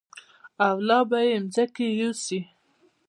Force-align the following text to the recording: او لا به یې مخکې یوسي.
او 0.67 0.75
لا 0.87 0.99
به 1.09 1.19
یې 1.29 1.37
مخکې 1.45 1.85
یوسي. 1.99 2.39